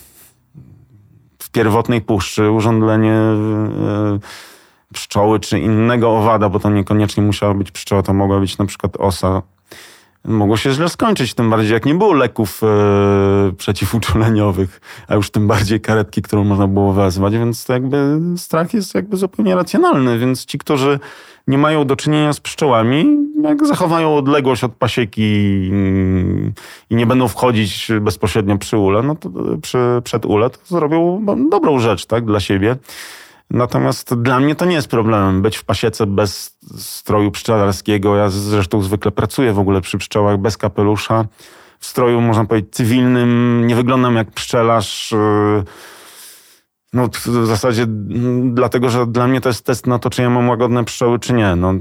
[1.38, 4.20] w pierwotnej puszczy urządlenie um,
[4.92, 8.96] pszczoły czy innego owada, bo to niekoniecznie musiała być pszczoła, to mogła być na przykład
[8.96, 9.42] osa,
[10.24, 15.46] mogło się źle skończyć, tym bardziej jak nie było leków e, przeciwuczuleniowych, a już tym
[15.46, 20.44] bardziej karetki, którą można było wezwać, więc to jakby strach jest jakby zupełnie racjonalny, więc
[20.44, 20.98] ci, którzy
[21.48, 26.52] nie mają do czynienia z pszczołami, jak zachowają odległość od pasieki mm,
[26.90, 29.31] i nie będą wchodzić bezpośrednio przy ule, no to
[29.62, 32.76] przy, przed ule, to zrobią dobrą rzecz, tak, dla siebie.
[33.50, 38.16] Natomiast dla mnie to nie jest problemem być w pasiece bez stroju pszczelarskiego.
[38.16, 41.24] Ja zresztą zwykle pracuję w ogóle przy pszczołach bez kapelusza.
[41.78, 43.62] W stroju, można powiedzieć, cywilnym.
[43.66, 45.12] Nie wyglądam jak pszczelarz.
[45.12, 45.64] Yy,
[46.92, 47.87] no w zasadzie
[48.44, 51.32] dlatego, że dla mnie to jest test na to, czy ja mam łagodne pszczoły, czy
[51.32, 51.56] nie.
[51.56, 51.74] No,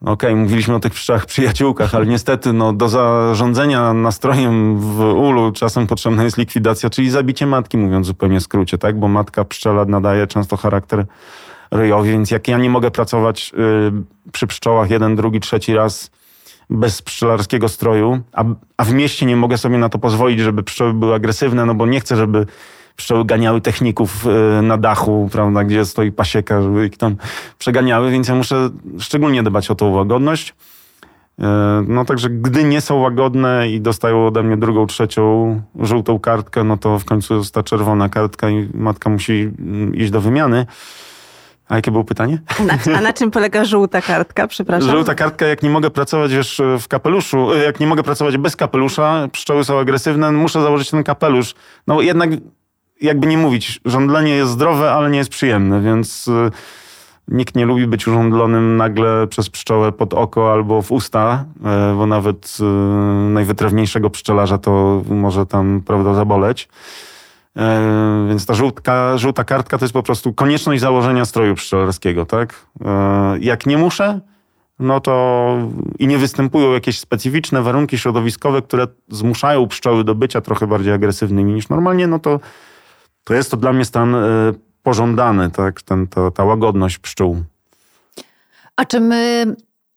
[0.00, 5.52] Okej, okay, mówiliśmy o tych pszczołach przyjaciółkach, ale niestety no, do zarządzania nastrojem w ulu
[5.52, 8.98] czasem potrzebna jest likwidacja, czyli zabicie matki, mówiąc zupełnie w skrócie, tak?
[8.98, 11.06] Bo matka pszczela nadaje często charakter
[11.70, 13.52] ryjowi, więc jak ja nie mogę pracować
[14.28, 16.10] y, przy pszczołach jeden, drugi, trzeci raz
[16.70, 18.44] bez pszczelarskiego stroju, a,
[18.76, 21.86] a w mieście nie mogę sobie na to pozwolić, żeby pszczoły były agresywne, no bo
[21.86, 22.46] nie chcę, żeby
[22.96, 27.16] pszczoły ganiały techników e, na dachu, prawda, gdzie stoi pasieka, żeby ich tam
[27.58, 30.54] przeganiały, więc ja muszę szczególnie dbać o tą łagodność.
[31.40, 36.64] E, no także gdy nie są łagodne i dostają ode mnie drugą, trzecią żółtą kartkę,
[36.64, 40.66] no to w końcu jest ta czerwona kartka i matka musi mm, iść do wymiany.
[41.68, 42.38] A jakie było pytanie?
[42.66, 44.90] Na, a na czym polega żółta kartka, przepraszam?
[44.90, 48.56] Żółta kartka, jak nie mogę pracować wiesz, w kapeluszu, e, jak nie mogę pracować bez
[48.56, 51.54] kapelusza, pszczoły są agresywne, muszę założyć ten kapelusz.
[51.86, 52.30] No jednak
[53.00, 56.50] jakby nie mówić, żądlenie jest zdrowe, ale nie jest przyjemne, więc y,
[57.28, 62.06] nikt nie lubi być urządlonym nagle przez pszczołę pod oko albo w usta, e, bo
[62.06, 62.64] nawet y,
[63.30, 66.68] najwytrawniejszego pszczelarza to może tam, prawda, zaboleć.
[68.28, 72.66] Więc ta żółtka, żółta kartka to jest po prostu konieczność założenia stroju pszczelarskiego, tak?
[73.40, 74.20] Jak nie muszę,
[74.78, 75.56] no to
[75.98, 81.52] i nie występują jakieś specyficzne warunki środowiskowe, które zmuszają pszczoły do bycia trochę bardziej agresywnymi
[81.52, 82.40] niż normalnie, no to
[83.26, 84.18] to jest to dla mnie stan e,
[84.82, 85.82] pożądany, tak?
[85.82, 87.42] Ten, to, ta łagodność pszczół.
[88.76, 89.46] A czy my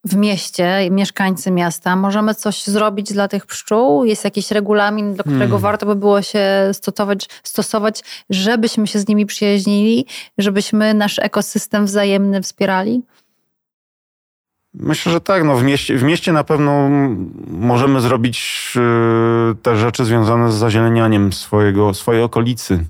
[0.05, 4.05] w mieście, mieszkańcy miasta, możemy coś zrobić dla tych pszczół?
[4.05, 5.61] Jest jakiś regulamin, do którego hmm.
[5.61, 10.05] warto by było się stosować, stosować, żebyśmy się z nimi przyjaźnili,
[10.37, 13.01] żebyśmy nasz ekosystem wzajemny wspierali?
[14.79, 15.43] Myślę, że tak.
[15.43, 16.89] No w, mieście, w mieście na pewno
[17.47, 18.69] możemy zrobić
[19.51, 22.85] y, te rzeczy związane z zazielenianiem swojego, swojej okolicy.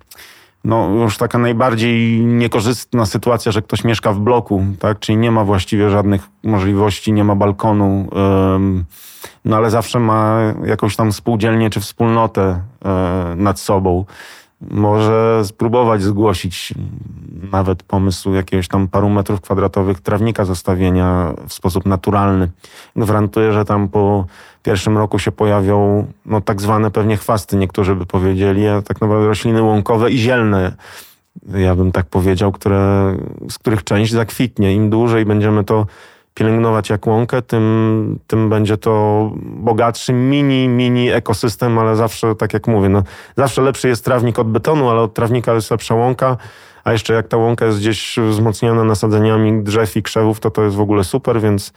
[0.63, 4.99] No już taka najbardziej niekorzystna sytuacja, że ktoś mieszka w bloku, tak?
[4.99, 8.09] czyli nie ma właściwie żadnych możliwości, nie ma balkonu,
[9.45, 14.05] no ale zawsze ma jakąś tam spółdzielnię czy wspólnotę e, nad sobą.
[14.61, 16.73] Może spróbować zgłosić
[17.51, 22.49] nawet pomysł jakiegoś tam paru metrów kwadratowych trawnika zostawienia w sposób naturalny.
[22.95, 24.25] Gwarantuję, że tam po
[24.63, 29.27] pierwszym roku się pojawią no, tak zwane pewnie chwasty, niektórzy by powiedzieli, a tak naprawdę
[29.27, 30.71] rośliny łąkowe i zielne,
[31.53, 33.15] ja bym tak powiedział, które,
[33.49, 34.73] z których część zakwitnie.
[34.75, 35.85] Im dłużej będziemy to
[36.39, 42.67] pielęgnować jak łąkę, tym, tym będzie to bogatszy mini, mini ekosystem, ale zawsze, tak jak
[42.67, 43.03] mówię, no,
[43.37, 46.37] zawsze lepszy jest trawnik od betonu, ale od trawnika jest lepsza łąka,
[46.83, 50.75] a jeszcze jak ta łąka jest gdzieś wzmocniona nasadzeniami drzew i krzewów, to to jest
[50.75, 51.73] w ogóle super, więc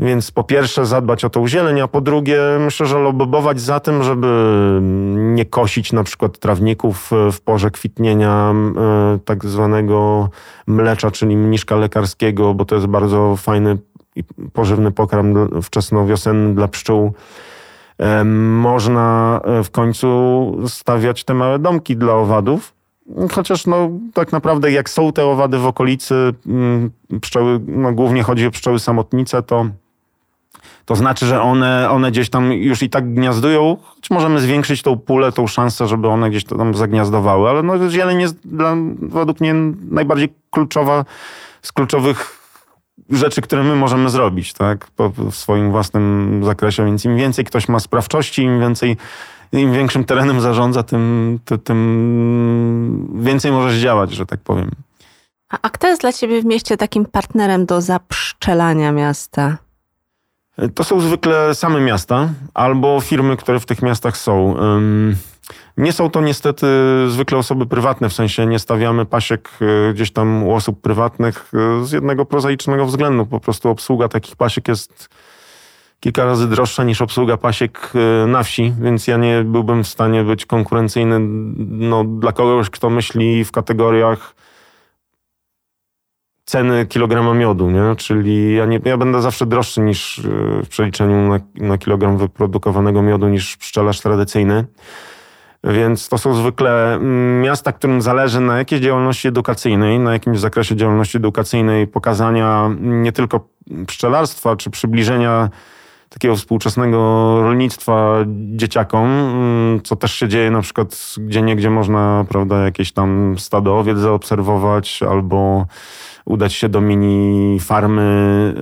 [0.00, 4.02] więc po pierwsze zadbać o tą zieleń, a po drugie myślę, że lobbować za tym,
[4.02, 4.78] żeby
[5.12, 10.28] nie kosić na przykład trawników w porze kwitnienia e, tak zwanego
[10.66, 13.78] mlecza, czyli mniszka lekarskiego, bo to jest bardzo fajny
[14.16, 17.12] i pożywny pokarm wczesnowiosenny dla pszczół.
[17.98, 22.74] E, można e, w końcu stawiać te małe domki dla owadów,
[23.32, 26.14] Chociaż no, tak naprawdę jak są te owady w okolicy,
[26.46, 29.66] mm, pszczoły, no, głównie chodzi o pszczoły samotnice, to
[30.90, 34.98] to znaczy, że one, one gdzieś tam już i tak gniazdują, choć możemy zwiększyć tą
[34.98, 39.54] pulę, tą szansę, żeby one gdzieś tam zagniazdowały, ale no, zieleń jest dla, według mnie
[39.90, 41.04] najbardziej kluczowa
[41.62, 42.38] z kluczowych
[43.10, 47.80] rzeczy, które my możemy zrobić, tak, w swoim własnym zakresie, więc im więcej ktoś ma
[47.80, 48.96] sprawczości, im więcej
[49.52, 54.70] im większym terenem zarządza, tym, tym więcej możesz działać, że tak powiem.
[55.62, 59.56] A kto jest dla ciebie w mieście takim partnerem do zapszczelania miasta?
[60.74, 64.56] To są zwykle same miasta albo firmy, które w tych miastach są.
[65.76, 66.66] Nie są to niestety
[67.08, 71.84] zwykle osoby prywatne, w sensie nie stawiamy pasiek e, gdzieś tam u osób prywatnych e,
[71.84, 73.26] z jednego prozaicznego względu.
[73.26, 75.08] Po prostu obsługa takich pasiek jest
[76.00, 80.24] kilka razy droższa niż obsługa pasiek e, na wsi, więc ja nie byłbym w stanie
[80.24, 81.16] być konkurencyjny
[81.68, 84.34] no, dla kogoś, kto myśli w kategoriach
[86.50, 87.96] ceny kilograma miodu, nie?
[87.96, 90.22] Czyli ja, nie, ja będę zawsze droższy niż e,
[90.64, 94.64] w przeliczeniu na, na kilogram wyprodukowanego miodu niż pszczelarz tradycyjny.
[95.64, 100.76] Więc to są zwykle mm, miasta, którym zależy na jakiejś działalności edukacyjnej, na jakimś zakresie
[100.76, 103.48] działalności edukacyjnej, pokazania nie tylko
[103.86, 105.50] pszczelarstwa, czy przybliżenia
[106.08, 106.98] takiego współczesnego
[107.42, 108.16] rolnictwa
[108.56, 113.78] dzieciakom, mm, co też się dzieje na przykład gdzie niegdzie można, prawda, jakieś tam stado
[113.78, 115.66] owiec zaobserwować albo
[116.24, 118.54] udać się do mini farmy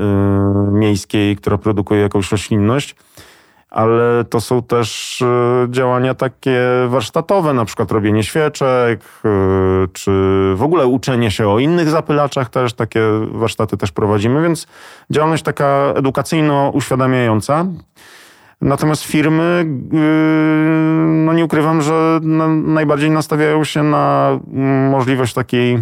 [0.68, 2.97] y, miejskiej, która produkuje jakąś roślinność.
[3.71, 5.27] Ale to są też y,
[5.71, 9.29] działania takie warsztatowe, na przykład robienie świeczek, y,
[9.92, 10.11] czy
[10.55, 14.66] w ogóle uczenie się o innych zapylaczach też, takie warsztaty też prowadzimy, więc
[15.11, 17.66] działalność taka edukacyjno-uświadamiająca.
[18.61, 19.64] Natomiast firmy,
[21.25, 22.21] no nie ukrywam, że
[22.64, 24.38] najbardziej nastawiają się na
[24.90, 25.79] możliwość takiej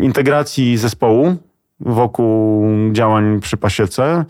[0.00, 1.36] integracji zespołu
[1.80, 4.24] wokół działań przy pasiece,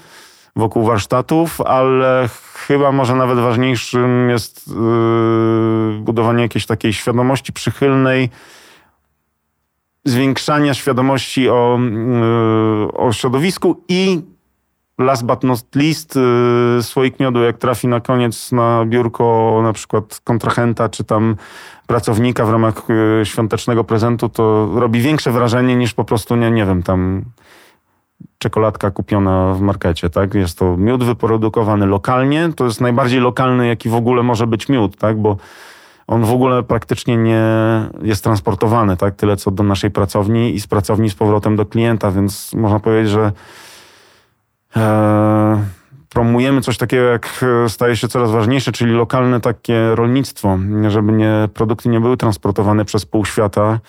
[0.57, 8.31] wokół warsztatów, ale chyba może nawet ważniejszym jest yy, budowanie jakiejś takiej świadomości przychylnej,
[10.05, 11.79] zwiększania świadomości o,
[12.83, 14.23] yy, o środowisku i
[15.01, 16.17] last but not least
[16.77, 21.37] yy, słoik miodu, jak trafi na koniec na biurko na przykład kontrahenta, czy tam
[21.87, 22.83] pracownika w ramach
[23.21, 27.25] y, świątecznego prezentu, to robi większe wrażenie niż po prostu, nie, nie wiem, tam
[28.39, 30.35] czekoladka kupiona w markecie, tak?
[30.35, 34.97] Jest to miód wyprodukowany lokalnie, to jest najbardziej lokalny, jaki w ogóle może być miód,
[34.97, 35.19] tak?
[35.19, 35.37] Bo
[36.07, 37.45] on w ogóle praktycznie nie
[38.03, 39.15] jest transportowany, tak?
[39.15, 43.11] Tyle co do naszej pracowni i z pracowni z powrotem do klienta, więc można powiedzieć,
[43.11, 43.33] że
[46.11, 51.49] promujemy coś takiego, jak e, staje się coraz ważniejsze, czyli lokalne takie rolnictwo, żeby nie,
[51.55, 53.81] produkty nie były transportowane przez pół świata,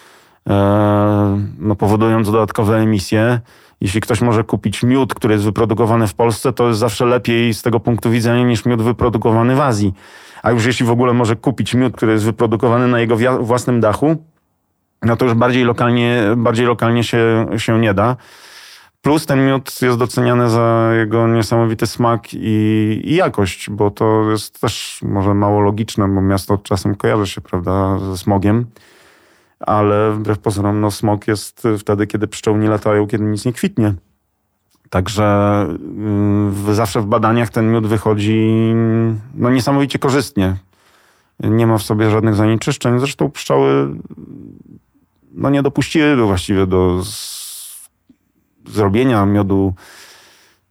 [0.50, 3.40] e, no, powodując dodatkowe emisje.
[3.82, 7.62] Jeśli ktoś może kupić miód, który jest wyprodukowany w Polsce, to jest zawsze lepiej z
[7.62, 9.94] tego punktu widzenia niż miód wyprodukowany w Azji.
[10.44, 14.16] A już jeśli w ogóle może kupić miód, który jest wyprodukowany na jego własnym dachu,
[15.02, 18.16] no to już bardziej lokalnie, bardziej lokalnie się, się nie da.
[19.02, 24.62] Plus ten miód jest doceniany za jego niesamowity smak i, i, jakość, bo to jest
[24.62, 28.66] też może mało logiczne, bo miasto czasem kojarzy się, prawda, ze smogiem.
[29.60, 33.94] Ale wbrew pozorom, no, smog jest wtedy, kiedy pszczoły nie latają, kiedy nic nie kwitnie.
[34.90, 35.68] Także
[36.72, 38.74] zawsze w badaniach ten miód wychodzi
[39.36, 40.56] no, niesamowicie korzystnie.
[41.40, 43.00] Nie ma w sobie żadnych zanieczyszczeń.
[43.00, 43.96] Zresztą pszczoły
[45.32, 47.02] no, nie dopuściły właściwie do
[48.68, 49.74] zrobienia miodu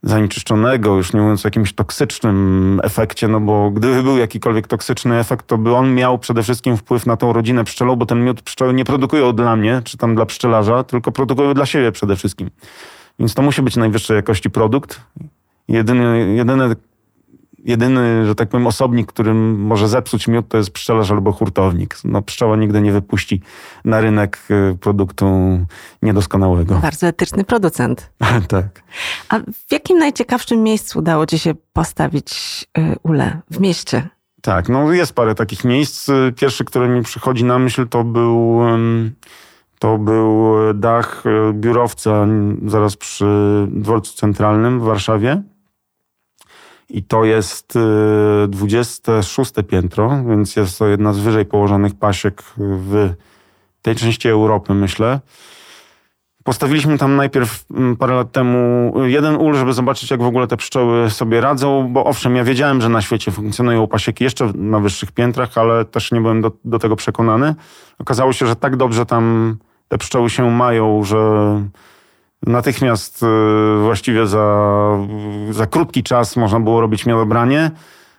[0.03, 5.47] zanieczyszczonego, już nie mówiąc o jakimś toksycznym efekcie, no bo gdyby był jakikolwiek toksyczny efekt,
[5.47, 8.73] to by on miał przede wszystkim wpływ na tą rodzinę pszczelą, bo ten miód pszczoły
[8.73, 12.49] nie produkują dla mnie, czy tam dla pszczelarza, tylko produkują dla siebie przede wszystkim.
[13.19, 15.01] Więc to musi być najwyższej jakości produkt.
[15.67, 16.75] Jedyny, jedyne
[17.63, 21.97] jedyny, że tak powiem, osobnik, którym może zepsuć miód, to jest pszczelarz albo hurtownik.
[22.03, 23.41] No, pszczoła nigdy nie wypuści
[23.85, 25.25] na rynek y, produktu
[26.01, 26.75] niedoskonałego.
[26.75, 28.11] Bardzo etyczny producent.
[28.47, 28.83] tak.
[29.29, 32.33] A w jakim najciekawszym miejscu udało ci się postawić
[32.77, 33.41] y, ulę?
[33.51, 34.09] W mieście?
[34.41, 36.07] Tak, no jest parę takich miejsc.
[36.35, 38.59] Pierwszy, który mi przychodzi na myśl, to był,
[39.79, 42.27] to był dach y, biurowca
[42.65, 43.25] zaraz przy
[43.71, 45.43] dworcu centralnym w Warszawie.
[46.93, 47.77] I to jest
[48.47, 53.13] 26 y, piętro, więc jest to jedna z wyżej położonych pasiek w
[53.81, 55.19] tej części Europy, myślę.
[56.43, 60.57] Postawiliśmy tam najpierw mm, parę lat temu jeden ul, żeby zobaczyć, jak w ogóle te
[60.57, 65.11] pszczoły sobie radzą, bo owszem, ja wiedziałem, że na świecie funkcjonują pasieki jeszcze na wyższych
[65.11, 67.55] piętrach, ale też nie byłem do, do tego przekonany.
[67.99, 71.17] Okazało się, że tak dobrze tam te pszczoły się mają, że
[72.47, 73.27] Natychmiast e,
[73.81, 74.97] właściwie za,
[75.49, 77.71] za krótki czas można było robić miodobranie.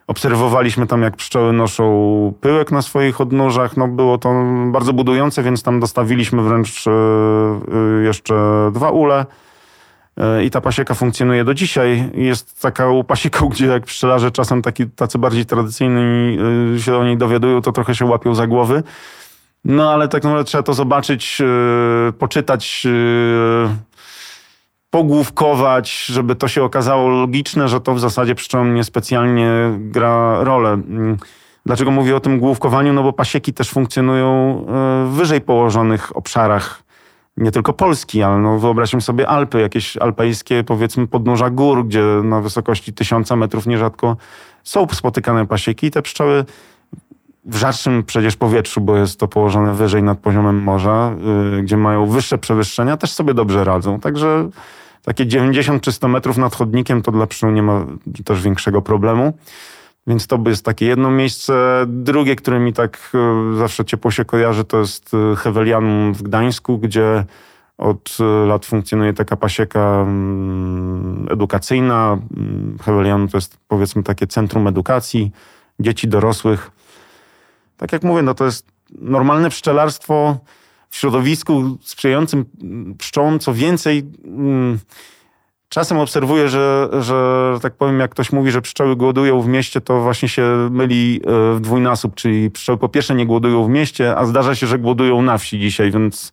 [0.06, 3.76] Obserwowaliśmy tam, jak pszczoły noszą pyłek na swoich odnóżach.
[3.76, 4.34] No, było to
[4.66, 8.34] bardzo budujące, więc tam dostawiliśmy wręcz e, e, jeszcze
[8.72, 9.26] dwa ule.
[10.44, 12.10] I ta pasieka funkcjonuje do dzisiaj.
[12.14, 16.38] Jest taką pasieką, gdzie jak pszczelarze czasem taki, tacy bardziej tradycyjni
[16.80, 18.82] się o niej dowiadują, to trochę się łapią za głowy.
[19.64, 21.42] No ale tak naprawdę trzeba to zobaczyć,
[22.18, 22.86] poczytać
[24.92, 30.70] pogłówkować, żeby to się okazało logiczne, że to w zasadzie pszczołom niespecjalnie gra rolę.
[30.70, 31.16] Mm,
[31.66, 32.92] dlaczego mówię o tym główkowaniu?
[32.92, 36.82] No bo pasieki też funkcjonują e, w wyżej położonych obszarach,
[37.36, 42.40] nie tylko Polski, ale no wyobraźmy sobie Alpy, jakieś alpejskie powiedzmy podnóża gór, gdzie na
[42.40, 44.16] wysokości tysiąca metrów nierzadko
[44.62, 46.44] są spotykane pasieki i te pszczoły
[47.44, 51.14] w rzadszym przecież powietrzu, bo jest to położone wyżej nad poziomem morza,
[51.52, 54.00] yy, gdzie mają wyższe przewyższenia, też sobie dobrze radzą.
[54.00, 54.48] Także
[55.04, 57.86] takie 90 czy 100 metrów nad chodnikiem to dla pszczół nie ma
[58.24, 59.32] też większego problemu.
[60.06, 61.84] Więc to jest takie jedno miejsce.
[61.86, 66.78] Drugie, które mi tak e, zawsze ciepło się kojarzy, to jest e, Hewelianum w Gdańsku,
[66.78, 67.24] gdzie
[67.78, 72.18] od e, lat funkcjonuje taka pasieka mm, edukacyjna.
[72.36, 75.32] Mm, Hewelianum to jest powiedzmy takie centrum edukacji
[75.80, 76.70] dzieci, dorosłych.
[77.76, 80.38] Tak jak mówię, no to jest normalne pszczelarstwo
[80.92, 82.44] w środowisku sprzyjającym
[82.98, 84.78] pszczołom, co więcej, mm,
[85.68, 90.00] czasem obserwuję, że, że tak powiem, jak ktoś mówi, że pszczoły głodują w mieście, to
[90.00, 94.26] właśnie się myli e, w dwójnasób, czyli pszczoły po pierwsze nie głodują w mieście, a
[94.26, 96.32] zdarza się, że głodują na wsi dzisiaj, więc,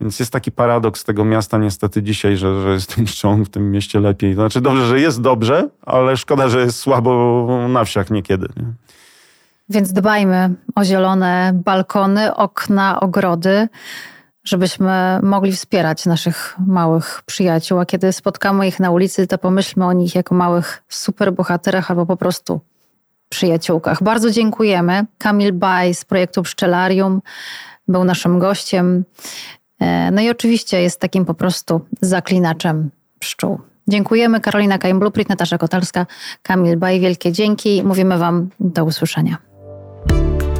[0.00, 3.70] więc jest taki paradoks tego miasta niestety dzisiaj, że, że jest tym pszczołom w tym
[3.70, 4.34] mieście lepiej.
[4.34, 8.48] Znaczy dobrze, że jest dobrze, ale szkoda, że jest słabo na wsiach niekiedy.
[8.56, 8.72] Nie?
[9.68, 13.68] Więc dbajmy o zielone balkony, okna, ogrody,
[14.44, 17.78] żebyśmy mogli wspierać naszych małych przyjaciół.
[17.78, 22.16] A kiedy spotkamy ich na ulicy, to pomyślmy o nich jako małych superbohaterach albo po
[22.16, 22.60] prostu
[23.28, 24.02] przyjaciółkach.
[24.02, 25.04] Bardzo dziękujemy.
[25.18, 27.22] Kamil Baj z projektu Pszczelarium
[27.88, 29.04] był naszym gościem.
[29.80, 33.60] E, no i oczywiście jest takim po prostu zaklinaczem pszczół.
[33.88, 34.40] Dziękujemy.
[34.40, 36.06] Karolina Kajm-Bluprint, Natasza Kotalska,
[36.42, 37.00] Kamil Baj.
[37.00, 37.82] Wielkie dzięki.
[37.82, 39.53] Mówimy Wam do usłyszenia.
[40.10, 40.53] you